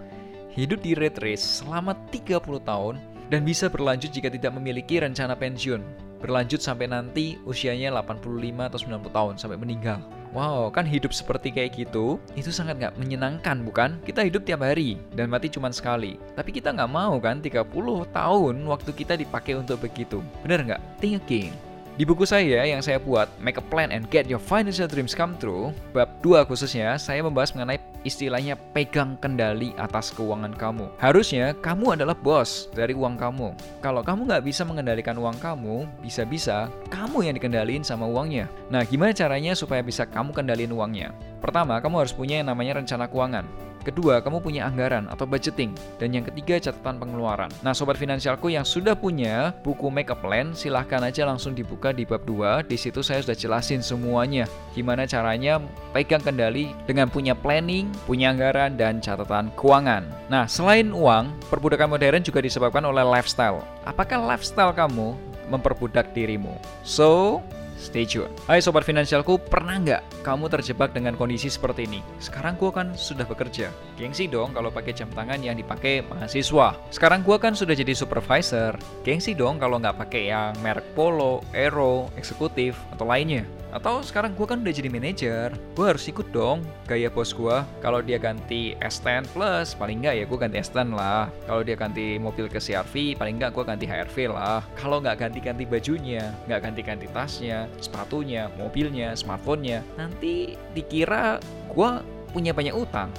hidup 0.55 0.79
di 0.79 0.95
red 0.95 1.19
race 1.19 1.59
selama 1.59 1.99
30 2.15 2.39
tahun 2.63 2.95
dan 3.27 3.43
bisa 3.43 3.67
berlanjut 3.67 4.07
jika 4.07 4.31
tidak 4.31 4.55
memiliki 4.55 5.03
rencana 5.03 5.35
pensiun. 5.35 5.83
Berlanjut 6.21 6.61
sampai 6.61 6.85
nanti 6.87 7.41
usianya 7.43 7.89
85 7.89 8.69
atau 8.69 8.79
90 8.79 9.09
tahun 9.09 9.33
sampai 9.41 9.57
meninggal. 9.57 9.99
Wow, 10.31 10.71
kan 10.71 10.87
hidup 10.87 11.11
seperti 11.11 11.51
kayak 11.51 11.75
gitu, 11.75 12.15
itu 12.39 12.55
sangat 12.55 12.79
nggak 12.79 12.95
menyenangkan 12.95 13.67
bukan? 13.67 13.99
Kita 14.07 14.23
hidup 14.23 14.47
tiap 14.47 14.63
hari 14.63 14.95
dan 15.11 15.27
mati 15.27 15.51
cuma 15.51 15.67
sekali. 15.75 16.15
Tapi 16.39 16.55
kita 16.55 16.71
nggak 16.71 16.87
mau 16.87 17.19
kan 17.19 17.43
30 17.43 17.67
tahun 18.15 18.55
waktu 18.63 18.91
kita 18.95 19.19
dipakai 19.19 19.59
untuk 19.59 19.83
begitu. 19.83 20.23
Bener 20.47 20.63
nggak? 20.63 20.81
Think 21.03 21.19
again. 21.19 21.70
Di 21.99 22.07
buku 22.07 22.23
saya 22.23 22.63
yang 22.63 22.79
saya 22.79 23.03
buat, 23.03 23.27
Make 23.43 23.59
a 23.59 23.65
Plan 23.67 23.91
and 23.91 24.07
Get 24.07 24.31
Your 24.31 24.39
Financial 24.39 24.87
Dreams 24.87 25.11
Come 25.11 25.35
True, 25.35 25.75
bab 25.91 26.07
2 26.23 26.47
khususnya, 26.47 26.95
saya 26.95 27.19
membahas 27.19 27.51
mengenai 27.51 27.83
istilahnya 28.07 28.55
pegang 28.71 29.19
kendali 29.19 29.75
atas 29.75 30.15
keuangan 30.15 30.55
kamu. 30.55 30.87
Harusnya 30.97 31.51
kamu 31.59 31.99
adalah 31.99 32.15
bos 32.15 32.71
dari 32.71 32.95
uang 32.95 33.19
kamu. 33.19 33.51
Kalau 33.83 34.07
kamu 34.07 34.23
nggak 34.23 34.45
bisa 34.47 34.63
mengendalikan 34.63 35.19
uang 35.19 35.35
kamu, 35.43 35.83
bisa-bisa 35.99 36.71
kamu 36.87 37.27
yang 37.27 37.35
dikendaliin 37.35 37.83
sama 37.83 38.07
uangnya. 38.07 38.47
Nah, 38.71 38.87
gimana 38.87 39.11
caranya 39.11 39.51
supaya 39.51 39.83
bisa 39.83 40.07
kamu 40.07 40.31
kendaliin 40.31 40.71
uangnya? 40.71 41.11
Pertama, 41.43 41.75
kamu 41.83 42.07
harus 42.07 42.15
punya 42.15 42.39
yang 42.39 42.47
namanya 42.47 42.79
rencana 42.79 43.11
keuangan. 43.11 43.43
Kedua, 43.81 44.21
kamu 44.21 44.45
punya 44.45 44.69
anggaran 44.69 45.09
atau 45.09 45.25
budgeting. 45.25 45.73
Dan 45.97 46.13
yang 46.13 46.25
ketiga, 46.25 46.61
catatan 46.61 47.01
pengeluaran. 47.01 47.49
Nah, 47.65 47.73
sobat 47.73 47.97
finansialku 47.97 48.53
yang 48.53 48.61
sudah 48.61 48.93
punya 48.93 49.57
buku 49.65 49.89
make 49.89 50.13
up 50.13 50.21
plan, 50.21 50.53
silahkan 50.53 51.01
aja 51.01 51.25
langsung 51.25 51.57
dibuka 51.57 51.89
di 51.89 52.05
bab 52.05 52.21
2. 52.23 52.61
Di 52.69 52.77
situ 52.77 53.01
saya 53.01 53.25
sudah 53.25 53.33
jelasin 53.33 53.81
semuanya. 53.81 54.45
Gimana 54.77 55.09
caranya 55.09 55.57
pegang 55.91 56.21
kendali 56.21 56.71
dengan 56.85 57.09
punya 57.09 57.33
planning, 57.33 57.89
punya 58.05 58.29
anggaran, 58.29 58.77
dan 58.77 59.01
catatan 59.01 59.49
keuangan. 59.57 60.05
Nah, 60.29 60.45
selain 60.45 60.93
uang, 60.93 61.33
perbudakan 61.49 61.97
modern 61.97 62.21
juga 62.21 62.39
disebabkan 62.45 62.85
oleh 62.85 63.01
lifestyle. 63.01 63.65
Apakah 63.83 64.21
lifestyle 64.21 64.71
kamu 64.77 65.17
memperbudak 65.49 66.13
dirimu? 66.13 66.55
So, 66.85 67.41
Stay 67.81 68.05
tune. 68.05 68.29
Hai 68.45 68.61
sobat 68.61 68.85
finansialku, 68.85 69.41
pernah 69.41 69.81
nggak 69.81 70.21
kamu 70.21 70.53
terjebak 70.53 70.93
dengan 70.93 71.17
kondisi 71.17 71.49
seperti 71.49 71.89
ini? 71.89 72.05
Sekarang 72.21 72.53
gua 72.53 72.69
kan 72.69 72.93
sudah 72.93 73.25
bekerja. 73.25 73.73
Gengsi 73.97 74.29
dong 74.29 74.53
kalau 74.53 74.69
pakai 74.69 74.93
jam 74.93 75.09
tangan 75.09 75.41
yang 75.41 75.57
dipakai 75.57 76.05
mahasiswa. 76.05 76.77
Sekarang 76.93 77.25
gua 77.25 77.41
kan 77.41 77.57
sudah 77.57 77.73
jadi 77.73 77.97
supervisor. 77.97 78.77
Gengsi 79.01 79.33
dong 79.33 79.57
kalau 79.57 79.81
nggak 79.81 79.97
pakai 79.97 80.29
yang 80.29 80.53
merek 80.61 80.85
Polo, 80.93 81.41
Aero, 81.57 82.13
eksekutif, 82.13 82.77
atau 82.93 83.09
lainnya. 83.09 83.49
Atau 83.71 84.03
sekarang 84.03 84.35
gue 84.35 84.43
kan 84.43 84.59
udah 84.59 84.73
jadi 84.75 84.91
manajer, 84.91 85.55
gue 85.55 85.85
harus 85.87 86.03
ikut 86.11 86.27
dong 86.35 86.59
gaya 86.85 87.07
bos 87.07 87.31
gue. 87.31 87.57
Kalau 87.79 88.03
dia 88.03 88.19
ganti 88.19 88.75
S10 88.83 89.27
Plus, 89.31 89.71
paling 89.73 90.03
nggak 90.03 90.15
ya 90.19 90.23
gue 90.27 90.37
ganti 90.39 90.57
S10 90.59 90.91
lah. 90.91 91.31
Kalau 91.47 91.63
dia 91.63 91.79
ganti 91.79 92.19
mobil 92.19 92.51
ke 92.51 92.59
CRV, 92.59 93.15
paling 93.15 93.39
nggak 93.39 93.55
gue 93.55 93.63
ganti 93.63 93.85
HRV 93.87 94.35
lah. 94.35 94.59
Kalau 94.75 94.99
nggak 94.99 95.23
ganti-ganti 95.23 95.63
bajunya, 95.63 96.35
nggak 96.51 96.67
ganti-ganti 96.67 97.07
tasnya, 97.15 97.71
sepatunya, 97.79 98.51
mobilnya, 98.59 99.15
smartphone-nya, 99.15 99.79
nanti 99.95 100.59
dikira 100.75 101.39
gue 101.71 101.89
punya 102.31 102.51
banyak 102.55 102.75
utang 102.75 103.11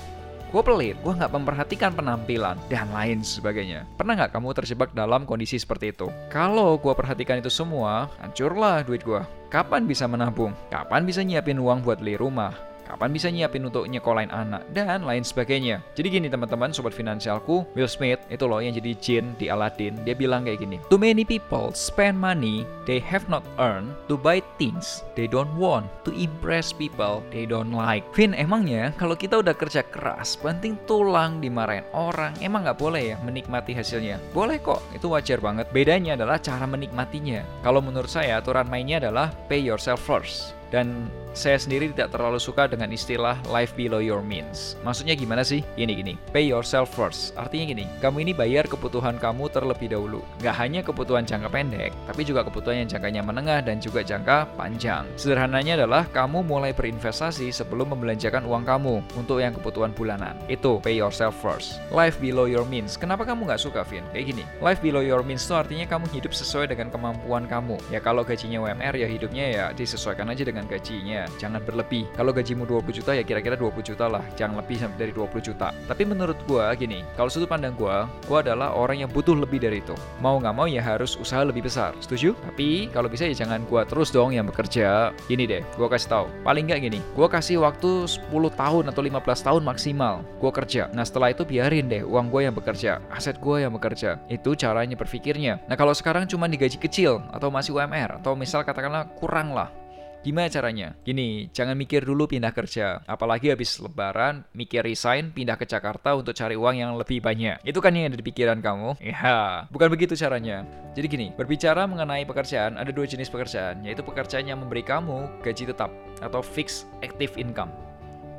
gue 0.52 0.60
pelit, 0.60 0.96
gue 1.00 1.12
nggak 1.16 1.32
memperhatikan 1.32 1.96
penampilan, 1.96 2.60
dan 2.68 2.92
lain 2.92 3.24
sebagainya. 3.24 3.88
Pernah 3.96 4.20
nggak 4.20 4.36
kamu 4.36 4.52
terjebak 4.52 4.92
dalam 4.92 5.24
kondisi 5.24 5.56
seperti 5.56 5.96
itu? 5.96 6.12
Kalau 6.28 6.76
gue 6.76 6.92
perhatikan 6.92 7.40
itu 7.40 7.48
semua, 7.48 8.12
hancurlah 8.20 8.84
duit 8.84 9.00
gue. 9.00 9.24
Kapan 9.48 9.88
bisa 9.88 10.04
menabung? 10.04 10.52
Kapan 10.68 11.08
bisa 11.08 11.24
nyiapin 11.24 11.56
uang 11.56 11.80
buat 11.80 12.04
beli 12.04 12.20
rumah? 12.20 12.52
Kapan 12.92 13.10
bisa 13.16 13.32
nyiapin 13.32 13.64
untuk 13.64 13.88
nyekolahin 13.88 14.28
anak, 14.28 14.68
dan 14.76 15.08
lain 15.08 15.24
sebagainya. 15.24 15.80
Jadi 15.96 16.20
gini 16.20 16.28
teman-teman, 16.28 16.76
sobat 16.76 16.92
finansialku, 16.92 17.64
Will 17.72 17.88
Smith 17.88 18.20
itu 18.28 18.44
loh 18.44 18.60
yang 18.60 18.76
jadi 18.76 18.92
Jin 19.00 19.32
di 19.40 19.48
Aladdin, 19.48 19.96
dia 20.04 20.12
bilang 20.12 20.44
kayak 20.44 20.60
gini, 20.60 20.76
Too 20.92 21.00
many 21.00 21.24
people 21.24 21.72
spend 21.72 22.20
money 22.20 22.68
they 22.84 23.00
have 23.00 23.24
not 23.32 23.40
earned 23.56 23.96
to 24.12 24.20
buy 24.20 24.44
things 24.60 25.00
they 25.16 25.24
don't 25.24 25.50
want, 25.56 25.88
to 26.04 26.12
impress 26.12 26.70
people 26.70 27.24
they 27.32 27.48
don't 27.48 27.72
like. 27.72 28.04
Vin, 28.12 28.36
emangnya 28.36 28.92
kalau 29.00 29.16
kita 29.16 29.40
udah 29.40 29.56
kerja 29.56 29.80
keras, 29.88 30.36
penting 30.36 30.76
tulang 30.84 31.40
dimarahin 31.40 31.88
orang, 31.96 32.36
emang 32.44 32.68
nggak 32.68 32.76
boleh 32.76 33.14
ya 33.14 33.16
menikmati 33.24 33.72
hasilnya? 33.72 34.20
Boleh 34.36 34.60
kok, 34.60 34.84
itu 34.92 35.08
wajar 35.08 35.40
banget. 35.40 35.64
Bedanya 35.72 36.14
adalah 36.20 36.36
cara 36.36 36.68
menikmatinya. 36.68 37.40
Kalau 37.64 37.80
menurut 37.80 38.12
saya, 38.12 38.36
aturan 38.36 38.68
mainnya 38.68 39.00
adalah 39.00 39.32
pay 39.48 39.62
yourself 39.62 40.02
first. 40.04 40.61
Dan 40.72 41.06
saya 41.32 41.56
sendiri 41.56 41.88
tidak 41.92 42.12
terlalu 42.12 42.36
suka 42.36 42.68
dengan 42.68 42.92
istilah 42.92 43.40
life 43.48 43.72
below 43.72 44.04
your 44.04 44.20
means. 44.20 44.76
Maksudnya 44.84 45.16
gimana 45.16 45.40
sih? 45.40 45.64
Gini 45.80 45.96
gini, 45.96 46.14
pay 46.30 46.44
yourself 46.44 46.92
first. 46.92 47.32
Artinya 47.40 47.72
gini, 47.72 47.84
kamu 48.04 48.28
ini 48.28 48.32
bayar 48.36 48.68
kebutuhan 48.68 49.16
kamu 49.16 49.48
terlebih 49.48 49.88
dahulu. 49.88 50.20
Gak 50.44 50.56
hanya 50.60 50.84
kebutuhan 50.84 51.24
jangka 51.24 51.48
pendek, 51.48 51.92
tapi 52.04 52.22
juga 52.28 52.44
kebutuhan 52.44 52.84
yang 52.84 52.88
jangkanya 52.88 53.22
menengah 53.24 53.64
dan 53.64 53.80
juga 53.80 54.04
jangka 54.04 54.52
panjang. 54.60 55.08
Sederhananya 55.16 55.80
adalah 55.80 56.04
kamu 56.12 56.44
mulai 56.44 56.76
berinvestasi 56.76 57.48
sebelum 57.48 57.96
membelanjakan 57.96 58.44
uang 58.44 58.68
kamu 58.68 58.94
untuk 59.16 59.40
yang 59.40 59.56
kebutuhan 59.56 59.96
bulanan. 59.96 60.36
Itu 60.52 60.84
pay 60.84 61.00
yourself 61.00 61.32
first. 61.40 61.80
Life 61.88 62.20
below 62.20 62.44
your 62.44 62.68
means. 62.68 63.00
Kenapa 63.00 63.24
kamu 63.24 63.48
nggak 63.48 63.62
suka, 63.62 63.88
Vin? 63.88 64.04
Kayak 64.12 64.36
gini, 64.36 64.44
life 64.60 64.84
below 64.84 65.00
your 65.00 65.24
means 65.24 65.48
itu 65.48 65.56
artinya 65.56 65.88
kamu 65.88 66.12
hidup 66.12 66.36
sesuai 66.36 66.68
dengan 66.68 66.92
kemampuan 66.92 67.48
kamu. 67.48 67.80
Ya 67.88 68.04
kalau 68.04 68.20
gajinya 68.20 68.60
UMR 68.68 68.94
ya 69.00 69.08
hidupnya 69.08 69.44
ya 69.48 69.64
disesuaikan 69.72 70.28
aja 70.28 70.44
dengan 70.44 70.61
dengan 70.62 70.78
gajinya, 70.78 71.26
jangan 71.42 71.58
berlebih. 71.66 72.06
Kalau 72.14 72.30
gajimu 72.30 72.62
20 72.62 72.94
juta 72.94 73.10
ya 73.18 73.26
kira-kira 73.26 73.58
20 73.58 73.82
juta 73.82 74.06
lah, 74.06 74.22
jangan 74.38 74.62
lebih 74.62 74.78
sampai 74.78 75.10
dari 75.10 75.12
20 75.12 75.42
juta. 75.42 75.74
Tapi 75.90 76.02
menurut 76.06 76.38
gua 76.46 76.70
gini, 76.78 77.02
kalau 77.18 77.26
sudut 77.26 77.50
pandang 77.50 77.74
gua, 77.74 78.06
gua 78.30 78.46
adalah 78.46 78.70
orang 78.78 79.02
yang 79.02 79.10
butuh 79.10 79.34
lebih 79.34 79.58
dari 79.58 79.82
itu. 79.82 79.98
Mau 80.22 80.38
nggak 80.38 80.54
mau 80.54 80.70
ya 80.70 80.78
harus 80.78 81.18
usaha 81.18 81.42
lebih 81.42 81.66
besar. 81.66 81.98
Setuju? 81.98 82.38
Tapi 82.38 82.94
kalau 82.94 83.10
bisa 83.10 83.26
ya 83.26 83.34
jangan 83.34 83.66
gua 83.66 83.82
terus 83.82 84.14
dong 84.14 84.30
yang 84.30 84.46
bekerja. 84.46 85.10
Gini 85.26 85.50
deh, 85.50 85.66
gua 85.74 85.90
kasih 85.90 86.08
tahu. 86.14 86.26
Paling 86.46 86.70
nggak 86.70 86.80
gini, 86.86 87.00
gua 87.18 87.26
kasih 87.26 87.58
waktu 87.66 88.06
10 88.06 88.30
tahun 88.54 88.84
atau 88.86 89.02
15 89.02 89.42
tahun 89.42 89.62
maksimal 89.66 90.22
gua 90.38 90.54
kerja. 90.54 90.86
Nah, 90.94 91.02
setelah 91.02 91.34
itu 91.34 91.42
biarin 91.42 91.90
deh 91.90 92.06
uang 92.06 92.30
gua 92.30 92.46
yang 92.46 92.54
bekerja, 92.54 93.02
aset 93.10 93.34
gua 93.42 93.58
yang 93.58 93.74
bekerja. 93.74 94.22
Itu 94.30 94.54
caranya 94.54 94.94
berpikirnya. 94.94 95.58
Nah, 95.66 95.74
kalau 95.74 95.90
sekarang 95.96 96.30
cuma 96.30 96.46
digaji 96.46 96.78
kecil 96.78 97.18
atau 97.34 97.50
masih 97.50 97.74
UMR 97.74 98.22
atau 98.22 98.36
misal 98.38 98.62
katakanlah 98.62 99.08
kurang 99.16 99.56
lah 99.56 99.81
Gimana 100.22 100.46
caranya? 100.46 100.94
Gini, 101.02 101.50
jangan 101.50 101.74
mikir 101.74 102.06
dulu 102.06 102.30
pindah 102.30 102.54
kerja. 102.54 103.02
Apalagi 103.10 103.50
habis 103.50 103.74
lebaran, 103.82 104.46
mikir 104.54 104.86
resign, 104.86 105.34
pindah 105.34 105.58
ke 105.58 105.66
Jakarta 105.66 106.14
untuk 106.14 106.30
cari 106.30 106.54
uang 106.54 106.78
yang 106.78 106.94
lebih 106.94 107.18
banyak. 107.18 107.58
Itu 107.66 107.82
kan 107.82 107.90
yang 107.90 108.14
ada 108.14 108.14
di 108.14 108.22
pikiran 108.22 108.62
kamu? 108.62 109.02
Ya, 109.02 109.66
bukan 109.74 109.90
begitu 109.90 110.14
caranya. 110.14 110.62
Jadi 110.94 111.06
gini, 111.10 111.26
berbicara 111.34 111.90
mengenai 111.90 112.22
pekerjaan, 112.22 112.78
ada 112.78 112.94
dua 112.94 113.02
jenis 113.02 113.26
pekerjaan, 113.26 113.82
yaitu 113.82 114.06
pekerjaan 114.06 114.46
yang 114.46 114.62
memberi 114.62 114.86
kamu 114.86 115.42
gaji 115.42 115.66
tetap 115.74 115.90
atau 116.22 116.38
fixed 116.38 116.86
active 117.02 117.34
income 117.34 117.74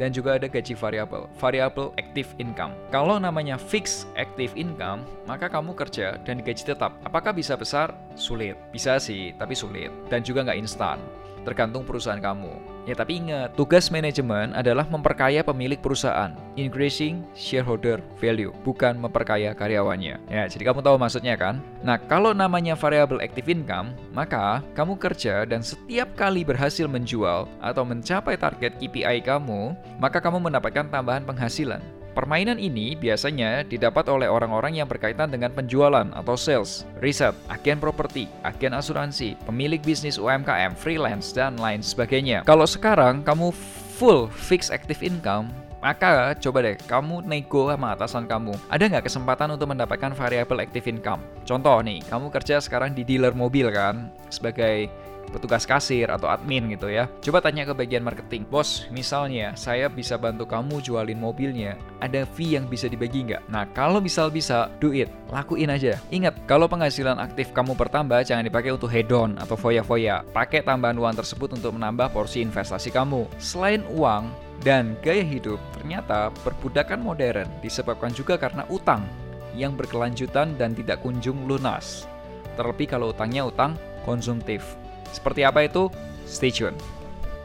dan 0.02 0.10
juga 0.10 0.42
ada 0.42 0.50
gaji 0.50 0.74
variabel, 0.74 1.30
variable 1.38 1.94
active 2.02 2.26
income. 2.42 2.74
Kalau 2.90 3.22
namanya 3.22 3.62
fixed 3.62 4.10
active 4.18 4.50
income, 4.58 5.06
maka 5.30 5.46
kamu 5.46 5.78
kerja 5.78 6.18
dan 6.26 6.42
gaji 6.42 6.64
tetap. 6.66 6.98
Apakah 7.06 7.30
bisa 7.30 7.54
besar? 7.54 7.94
Sulit. 8.18 8.58
Bisa 8.74 8.98
sih, 8.98 9.38
tapi 9.38 9.54
sulit. 9.54 9.94
Dan 10.10 10.26
juga 10.26 10.42
nggak 10.42 10.60
instan 10.66 10.98
tergantung 11.44 11.84
perusahaan 11.86 12.20
kamu. 12.20 12.74
Ya 12.84 13.00
tapi 13.00 13.24
ingat, 13.24 13.56
tugas 13.56 13.88
manajemen 13.88 14.52
adalah 14.52 14.84
memperkaya 14.92 15.40
pemilik 15.40 15.80
perusahaan, 15.80 16.36
increasing 16.60 17.24
shareholder 17.32 18.04
value, 18.20 18.52
bukan 18.68 19.00
memperkaya 19.00 19.56
karyawannya. 19.56 20.20
Ya, 20.28 20.44
jadi 20.52 20.68
kamu 20.68 20.84
tahu 20.84 21.00
maksudnya 21.00 21.40
kan? 21.40 21.64
Nah, 21.80 21.96
kalau 21.96 22.36
namanya 22.36 22.76
variable 22.76 23.24
active 23.24 23.48
income, 23.48 23.96
maka 24.12 24.60
kamu 24.76 25.00
kerja 25.00 25.48
dan 25.48 25.64
setiap 25.64 26.12
kali 26.20 26.44
berhasil 26.44 26.84
menjual 26.92 27.48
atau 27.64 27.84
mencapai 27.88 28.36
target 28.36 28.76
KPI 28.84 29.24
kamu, 29.24 29.72
maka 29.96 30.20
kamu 30.20 30.44
mendapatkan 30.44 30.92
tambahan 30.92 31.24
penghasilan. 31.24 31.80
Permainan 32.14 32.62
ini 32.62 32.94
biasanya 32.94 33.66
didapat 33.66 34.06
oleh 34.06 34.30
orang-orang 34.30 34.78
yang 34.78 34.86
berkaitan 34.86 35.34
dengan 35.34 35.50
penjualan 35.50 36.06
atau 36.14 36.38
sales, 36.38 36.86
riset, 37.02 37.34
agen 37.50 37.82
properti, 37.82 38.30
agen 38.46 38.78
asuransi, 38.78 39.34
pemilik 39.50 39.82
bisnis 39.82 40.22
UMKM, 40.22 40.78
freelance, 40.78 41.34
dan 41.34 41.58
lain 41.58 41.82
sebagainya. 41.82 42.46
Kalau 42.46 42.70
sekarang 42.70 43.26
kamu 43.26 43.50
full 43.98 44.30
fixed 44.30 44.70
active 44.70 45.02
income, 45.02 45.50
maka 45.82 46.38
coba 46.38 46.62
deh 46.62 46.78
kamu 46.86 47.26
nego 47.26 47.74
sama 47.74 47.98
atasan 47.98 48.30
kamu. 48.30 48.54
Ada 48.70 48.94
nggak 48.94 49.10
kesempatan 49.10 49.58
untuk 49.58 49.74
mendapatkan 49.74 50.14
variable 50.14 50.62
active 50.62 50.86
income? 50.86 51.20
Contoh 51.50 51.82
nih, 51.82 52.00
kamu 52.14 52.30
kerja 52.30 52.62
sekarang 52.62 52.94
di 52.94 53.02
dealer 53.02 53.34
mobil 53.34 53.74
kan 53.74 54.14
sebagai 54.30 54.88
petugas 55.32 55.64
kasir 55.64 56.10
atau 56.12 56.28
admin 56.28 56.74
gitu 56.74 56.92
ya. 56.92 57.08
Coba 57.24 57.40
tanya 57.40 57.64
ke 57.64 57.74
bagian 57.74 58.04
marketing, 58.04 58.44
bos, 58.50 58.90
misalnya 58.90 59.54
saya 59.56 59.88
bisa 59.88 60.20
bantu 60.20 60.44
kamu 60.50 60.84
jualin 60.84 61.22
mobilnya, 61.22 61.80
ada 62.04 62.28
fee 62.28 62.58
yang 62.58 62.68
bisa 62.68 62.92
dibagi 62.92 63.24
nggak? 63.30 63.48
Nah, 63.48 63.70
kalau 63.72 64.04
misal 64.04 64.34
bisa, 64.34 64.68
do 64.84 64.92
it, 64.92 65.08
lakuin 65.32 65.72
aja. 65.72 65.96
Ingat, 66.12 66.36
kalau 66.50 66.68
penghasilan 66.68 67.22
aktif 67.22 67.54
kamu 67.56 67.78
bertambah, 67.78 68.26
jangan 68.26 68.44
dipakai 68.44 68.76
untuk 68.76 68.92
hedon 68.92 69.40
atau 69.40 69.56
foya-foya. 69.56 70.26
Pakai 70.36 70.66
tambahan 70.66 70.98
uang 71.00 71.16
tersebut 71.16 71.56
untuk 71.56 71.78
menambah 71.78 72.12
porsi 72.12 72.44
investasi 72.44 72.92
kamu. 72.92 73.26
Selain 73.38 73.82
uang, 73.94 74.28
dan 74.64 74.96
gaya 75.04 75.26
hidup, 75.26 75.60
ternyata 75.76 76.32
perbudakan 76.46 77.04
modern 77.04 77.50
disebabkan 77.60 78.16
juga 78.16 78.40
karena 78.40 78.64
utang 78.72 79.04
yang 79.58 79.76
berkelanjutan 79.76 80.56
dan 80.56 80.72
tidak 80.72 81.04
kunjung 81.04 81.46
lunas. 81.46 82.08
Terlebih 82.56 82.96
kalau 82.96 83.12
utangnya 83.12 83.44
utang 83.44 83.76
konsumtif. 84.08 84.64
Seperti 85.14 85.46
apa 85.46 85.70
itu? 85.70 85.94
Stay 86.26 86.50
tuned. 86.50 86.82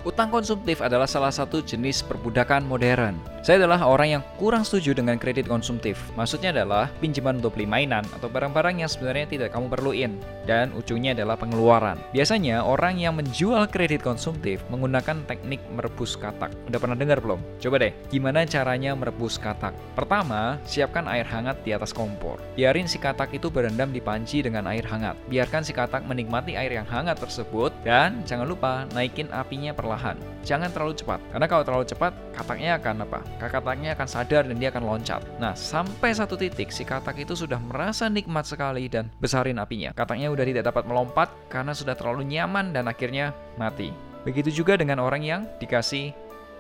Utang 0.08 0.32
konsumtif 0.32 0.80
adalah 0.80 1.04
salah 1.04 1.28
satu 1.28 1.60
jenis 1.60 2.00
perbudakan 2.00 2.64
modern. 2.64 3.20
Saya 3.38 3.64
adalah 3.64 3.80
orang 3.86 4.18
yang 4.18 4.22
kurang 4.36 4.66
setuju 4.66 4.98
dengan 4.98 5.16
kredit 5.16 5.46
konsumtif. 5.46 5.96
Maksudnya 6.18 6.50
adalah 6.52 6.90
pinjaman 6.98 7.38
untuk 7.38 7.54
beli 7.54 7.70
mainan 7.70 8.04
atau 8.12 8.26
barang-barang 8.26 8.82
yang 8.82 8.90
sebenarnya 8.90 9.30
tidak 9.30 9.54
kamu 9.54 9.70
perluin. 9.70 10.12
Dan 10.48 10.72
ujungnya 10.72 11.12
adalah 11.12 11.36
pengeluaran. 11.36 12.00
Biasanya 12.10 12.64
orang 12.64 12.96
yang 12.96 13.14
menjual 13.14 13.68
kredit 13.68 14.00
konsumtif 14.00 14.64
menggunakan 14.72 15.22
teknik 15.28 15.60
merebus 15.70 16.16
katak. 16.16 16.50
Udah 16.66 16.80
pernah 16.80 16.96
dengar 16.96 17.20
belum? 17.20 17.38
Coba 17.60 17.76
deh, 17.78 17.92
gimana 18.08 18.48
caranya 18.48 18.96
merebus 18.96 19.36
katak? 19.36 19.76
Pertama, 19.92 20.56
siapkan 20.64 21.04
air 21.04 21.28
hangat 21.28 21.60
di 21.62 21.76
atas 21.76 21.92
kompor. 21.92 22.40
Biarin 22.56 22.88
si 22.88 22.96
katak 22.96 23.32
itu 23.36 23.52
berendam 23.52 23.92
di 23.92 24.00
panci 24.00 24.40
dengan 24.40 24.64
air 24.66 24.88
hangat. 24.88 25.20
Biarkan 25.28 25.62
si 25.62 25.76
katak 25.76 26.08
menikmati 26.08 26.56
air 26.56 26.72
yang 26.72 26.88
hangat 26.88 27.20
tersebut 27.20 27.70
dan 27.84 28.24
jangan 28.24 28.48
lupa 28.48 28.88
naikin 28.96 29.28
apinya 29.28 29.76
perlahan. 29.76 30.16
Jangan 30.48 30.72
terlalu 30.72 30.96
cepat, 30.96 31.20
karena 31.28 31.46
kalau 31.46 31.64
terlalu 31.64 31.84
cepat, 31.84 32.12
kataknya 32.32 32.80
akan 32.80 33.04
apa? 33.04 33.20
Kataknya 33.36 33.92
akan 33.94 34.08
sadar 34.08 34.48
dan 34.48 34.56
dia 34.56 34.72
akan 34.72 34.88
loncat. 34.88 35.22
Nah, 35.36 35.52
sampai 35.52 36.16
satu 36.16 36.34
titik, 36.34 36.72
si 36.72 36.82
katak 36.82 37.20
itu 37.20 37.36
sudah 37.36 37.60
merasa 37.60 38.08
nikmat 38.08 38.48
sekali 38.48 38.88
dan 38.88 39.12
besarin 39.20 39.60
apinya. 39.60 39.92
Kataknya 39.92 40.32
udah 40.32 40.44
tidak 40.48 40.64
dapat 40.72 40.88
melompat 40.88 41.28
karena 41.52 41.76
sudah 41.76 41.92
terlalu 41.92 42.26
nyaman 42.26 42.74
dan 42.74 42.88
akhirnya 42.88 43.36
mati. 43.60 43.94
Begitu 44.26 44.64
juga 44.64 44.74
dengan 44.74 44.98
orang 44.98 45.22
yang 45.22 45.42
dikasih 45.62 46.10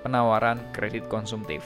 penawaran 0.06 0.62
kredit 0.70 1.10
konsumtif. 1.10 1.64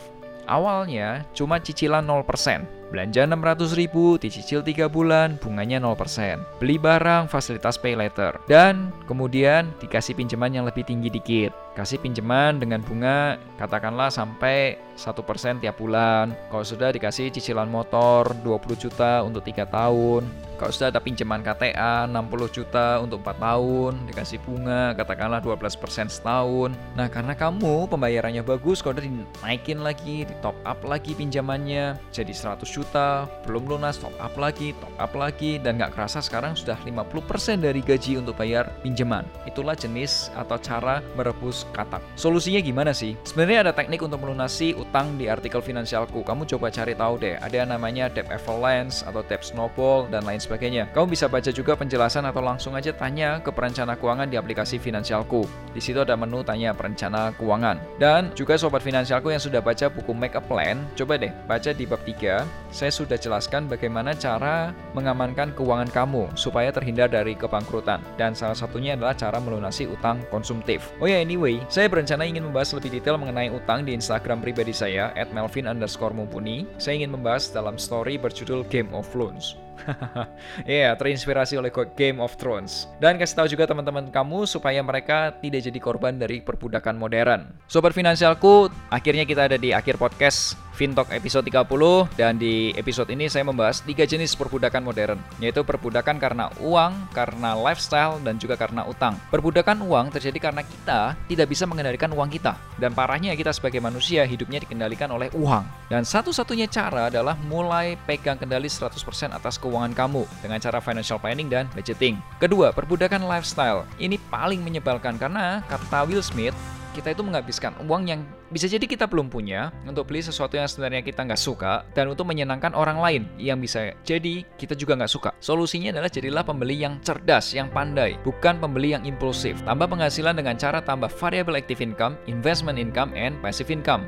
Awalnya 0.48 1.22
cuma 1.38 1.62
cicilan 1.62 2.02
0%, 2.02 2.82
Belanja 2.90 3.24
600 3.24 3.78
ribu, 3.78 4.20
dicicil 4.20 4.60
3 4.60 4.90
bulan, 4.90 5.40
bunganya 5.40 5.78
0%. 5.78 6.42
Beli 6.60 6.76
barang, 6.76 7.30
fasilitas 7.30 7.78
pay 7.80 7.96
later. 7.96 8.36
Dan 8.50 8.90
kemudian 9.06 9.70
dikasih 9.80 10.12
pinjaman 10.12 10.52
yang 10.52 10.68
lebih 10.68 10.84
tinggi 10.84 11.08
dikit. 11.08 11.61
Kasih 11.72 12.04
pinjaman 12.04 12.60
dengan 12.60 12.84
bunga 12.84 13.40
katakanlah 13.56 14.12
sampai 14.12 14.76
1% 14.92 15.64
tiap 15.64 15.80
bulan. 15.80 16.36
Kalau 16.52 16.64
sudah 16.68 16.92
dikasih 16.92 17.32
cicilan 17.32 17.64
motor 17.64 18.36
20 18.44 18.76
juta 18.76 19.24
untuk 19.24 19.40
3 19.40 19.64
tahun. 19.64 20.28
Kalau 20.60 20.70
sudah 20.70 20.94
ada 20.94 21.02
pinjaman 21.02 21.42
KTA 21.42 22.06
60 22.06 22.46
juta 22.54 23.02
untuk 23.02 23.18
4 23.26 23.34
tahun, 23.34 23.92
dikasih 24.06 24.38
bunga 24.46 24.94
katakanlah 24.94 25.42
12% 25.42 26.06
setahun. 26.06 26.70
Nah, 26.94 27.10
karena 27.10 27.34
kamu 27.34 27.90
pembayarannya 27.90 28.46
bagus, 28.46 28.78
kalau 28.78 28.94
udah 28.94 29.02
dinaikin 29.02 29.82
lagi, 29.82 30.22
di 30.22 30.34
top 30.38 30.54
up 30.62 30.78
lagi 30.86 31.18
pinjamannya 31.18 31.98
jadi 32.14 32.30
100 32.30 32.62
juta 32.70 33.26
belum 33.42 33.74
lunas, 33.74 33.98
top 33.98 34.14
up 34.22 34.38
lagi, 34.38 34.70
top 34.78 34.94
up 35.02 35.12
lagi, 35.18 35.58
dan 35.58 35.82
nggak 35.82 35.98
kerasa 35.98 36.22
sekarang 36.22 36.54
sudah 36.54 36.78
50% 36.86 37.58
dari 37.58 37.82
gaji 37.82 38.22
untuk 38.22 38.38
bayar 38.38 38.70
pinjaman. 38.86 39.26
Itulah 39.50 39.74
jenis 39.74 40.30
atau 40.38 40.62
cara 40.62 41.02
merebus 41.18 41.61
katak. 41.70 42.02
Solusinya 42.18 42.58
gimana 42.58 42.90
sih? 42.90 43.14
Sebenarnya 43.22 43.70
ada 43.70 43.72
teknik 43.72 44.02
untuk 44.02 44.22
melunasi 44.22 44.74
utang 44.74 45.14
di 45.16 45.30
artikel 45.30 45.62
finansialku. 45.62 46.26
Kamu 46.26 46.44
coba 46.50 46.74
cari 46.74 46.98
tahu 46.98 47.14
deh, 47.22 47.38
ada 47.38 47.54
yang 47.54 47.70
namanya 47.70 48.10
debt 48.10 48.26
avalanche 48.34 49.06
atau 49.06 49.22
debt 49.22 49.46
snowball 49.46 50.10
dan 50.10 50.26
lain 50.26 50.42
sebagainya. 50.42 50.90
Kamu 50.90 51.10
bisa 51.10 51.30
baca 51.30 51.50
juga 51.54 51.78
penjelasan 51.78 52.26
atau 52.26 52.42
langsung 52.42 52.74
aja 52.74 52.90
tanya 52.90 53.38
ke 53.38 53.50
perencana 53.54 53.94
keuangan 53.94 54.26
di 54.26 54.36
aplikasi 54.36 54.82
finansialku. 54.82 55.46
Di 55.72 55.80
situ 55.80 56.02
ada 56.02 56.18
menu 56.18 56.42
tanya 56.42 56.74
perencana 56.74 57.30
keuangan. 57.38 57.78
Dan 57.96 58.34
juga 58.34 58.58
sobat 58.58 58.82
finansialku 58.82 59.30
yang 59.30 59.42
sudah 59.42 59.62
baca 59.62 59.86
buku 59.88 60.12
Make 60.12 60.38
a 60.38 60.42
Plan, 60.42 60.82
coba 60.98 61.16
deh 61.16 61.32
baca 61.46 61.70
di 61.70 61.84
bab 61.84 62.00
3 62.04 62.62
saya 62.72 62.88
sudah 62.88 63.20
jelaskan 63.20 63.68
bagaimana 63.68 64.16
cara 64.16 64.72
mengamankan 64.96 65.52
keuangan 65.52 65.92
kamu 65.92 66.32
supaya 66.32 66.72
terhindar 66.72 67.12
dari 67.12 67.36
kebangkrutan. 67.36 68.00
Dan 68.16 68.32
salah 68.32 68.56
satunya 68.56 68.96
adalah 68.96 69.12
cara 69.12 69.36
melunasi 69.36 69.84
utang 69.84 70.24
konsumtif. 70.32 70.88
Oh 70.96 71.06
ya, 71.06 71.20
anyway, 71.20 71.51
saya 71.66 71.90
berencana 71.90 72.22
ingin 72.22 72.46
membahas 72.46 72.72
lebih 72.76 72.96
detail 73.00 73.18
mengenai 73.18 73.50
utang 73.50 73.82
di 73.82 73.92
Instagram 73.92 74.38
pribadi 74.38 74.70
saya, 74.70 75.10
at 75.18 75.34
melvin 75.34 75.66
underscore 75.66 76.14
mumpuni. 76.14 76.64
Saya 76.78 77.02
ingin 77.02 77.12
membahas 77.18 77.50
dalam 77.50 77.76
story 77.76 78.16
berjudul 78.16 78.62
Game 78.70 78.94
of 78.94 79.10
Loans. 79.18 79.58
Iya, 80.68 80.92
yeah, 80.92 80.92
terinspirasi 80.94 81.58
oleh 81.58 81.72
Game 81.96 82.22
of 82.22 82.36
Thrones. 82.38 82.86
Dan 83.02 83.18
kasih 83.18 83.36
tahu 83.42 83.48
juga 83.50 83.64
teman-teman 83.66 84.08
kamu 84.12 84.44
supaya 84.46 84.80
mereka 84.84 85.34
tidak 85.42 85.64
jadi 85.64 85.78
korban 85.82 86.18
dari 86.20 86.44
perbudakan 86.44 86.98
modern. 86.98 87.50
Sobat 87.66 87.96
finansialku, 87.96 88.70
akhirnya 88.92 89.24
kita 89.26 89.50
ada 89.50 89.58
di 89.58 89.74
akhir 89.74 89.98
podcast 89.98 90.54
Fintalk 90.72 91.12
episode 91.12 91.44
30 91.44 92.16
dan 92.16 92.40
di 92.40 92.72
episode 92.80 93.12
ini 93.12 93.28
saya 93.28 93.44
membahas 93.44 93.84
tiga 93.84 94.08
jenis 94.08 94.32
perbudakan 94.32 94.80
modern 94.80 95.20
yaitu 95.36 95.60
perbudakan 95.60 96.16
karena 96.16 96.48
uang, 96.64 97.12
karena 97.12 97.52
lifestyle 97.52 98.16
dan 98.24 98.40
juga 98.40 98.56
karena 98.56 98.82
utang. 98.88 99.20
Perbudakan 99.28 99.84
uang 99.84 100.16
terjadi 100.16 100.50
karena 100.50 100.64
kita 100.64 101.14
tidak 101.28 101.46
bisa 101.52 101.68
mengendalikan 101.68 102.10
uang 102.16 102.32
kita 102.32 102.56
dan 102.80 102.96
parahnya 102.96 103.36
kita 103.36 103.52
sebagai 103.52 103.84
manusia 103.84 104.24
hidupnya 104.24 104.64
dikendalikan 104.64 105.12
oleh 105.12 105.28
uang. 105.36 105.62
Dan 105.92 106.08
satu-satunya 106.08 106.72
cara 106.72 107.12
adalah 107.12 107.36
mulai 107.46 108.00
pegang 108.08 108.40
kendali 108.40 108.66
100% 108.66 108.96
atas 109.28 109.60
keuangan 109.62 109.94
kamu 109.94 110.26
dengan 110.42 110.58
cara 110.58 110.82
financial 110.82 111.22
planning 111.22 111.46
dan 111.46 111.70
budgeting. 111.72 112.18
Kedua, 112.42 112.74
perbudakan 112.74 113.24
lifestyle. 113.30 113.86
Ini 114.02 114.18
paling 114.26 114.60
menyebalkan 114.60 115.16
karena 115.16 115.62
kata 115.70 116.04
Will 116.10 116.20
Smith 116.26 116.58
kita 116.92 117.16
itu 117.16 117.24
menghabiskan 117.24 117.72
uang 117.88 118.04
yang 118.04 118.20
bisa 118.52 118.68
jadi 118.68 118.84
kita 118.84 119.08
belum 119.08 119.32
punya 119.32 119.72
untuk 119.88 120.12
beli 120.12 120.20
sesuatu 120.20 120.60
yang 120.60 120.68
sebenarnya 120.68 121.00
kita 121.00 121.24
nggak 121.24 121.40
suka 121.40 121.88
dan 121.96 122.12
untuk 122.12 122.28
menyenangkan 122.28 122.76
orang 122.76 123.00
lain 123.00 123.22
yang 123.40 123.56
bisa 123.56 123.96
jadi 124.04 124.44
kita 124.60 124.76
juga 124.76 125.00
nggak 125.00 125.12
suka. 125.12 125.30
Solusinya 125.40 125.88
adalah 125.88 126.12
jadilah 126.12 126.44
pembeli 126.44 126.84
yang 126.84 127.00
cerdas, 127.00 127.56
yang 127.56 127.72
pandai, 127.72 128.20
bukan 128.20 128.60
pembeli 128.60 128.92
yang 128.92 129.08
impulsif. 129.08 129.56
Tambah 129.64 129.88
penghasilan 129.88 130.36
dengan 130.36 130.60
cara 130.60 130.84
tambah 130.84 131.08
variable 131.08 131.56
active 131.56 131.80
income, 131.80 132.20
investment 132.28 132.76
income, 132.76 133.16
and 133.16 133.40
passive 133.40 133.72
income. 133.72 134.04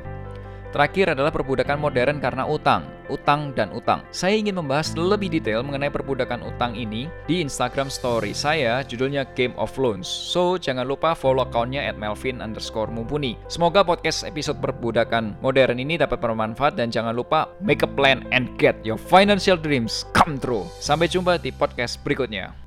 Terakhir 0.75 1.15
adalah 1.15 1.31
perbudakan 1.31 1.79
modern 1.79 2.19
karena 2.19 2.43
utang, 2.43 2.83
utang 3.07 3.55
dan 3.55 3.71
utang. 3.71 4.03
Saya 4.11 4.35
ingin 4.35 4.59
membahas 4.59 4.91
lebih 4.99 5.31
detail 5.31 5.63
mengenai 5.63 5.87
perbudakan 5.87 6.43
utang 6.43 6.75
ini 6.75 7.07
di 7.23 7.39
Instagram 7.39 7.87
story 7.87 8.35
saya, 8.35 8.83
judulnya 8.83 9.23
Game 9.39 9.55
of 9.55 9.71
Loans. 9.79 10.03
So, 10.03 10.59
jangan 10.59 10.83
lupa 10.83 11.15
follow 11.15 11.47
akunnya 11.47 11.79
at 11.87 11.95
melvin 11.95 12.43
underscore 12.43 12.91
mumpuni. 12.91 13.39
Semoga 13.47 13.87
podcast 13.87 14.27
episode 14.27 14.59
perbudakan 14.59 15.39
modern 15.39 15.79
ini 15.79 15.95
dapat 15.95 16.19
bermanfaat 16.19 16.75
dan 16.75 16.91
jangan 16.91 17.15
lupa 17.15 17.47
make 17.63 17.79
a 17.79 17.87
plan 17.87 18.27
and 18.35 18.51
get 18.59 18.75
your 18.83 18.99
financial 18.99 19.55
dreams 19.55 20.03
come 20.11 20.35
true. 20.35 20.67
Sampai 20.83 21.07
jumpa 21.07 21.39
di 21.39 21.55
podcast 21.55 22.03
berikutnya. 22.03 22.64